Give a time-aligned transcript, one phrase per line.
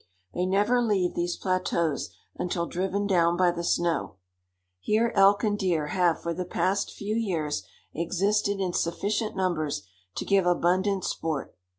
[0.33, 4.15] They never leave these plateaus until driven down by the snow.
[4.79, 7.61] Here elk and deer have for the past few years
[7.93, 11.55] existed in sufficient numbers to give abundant sport.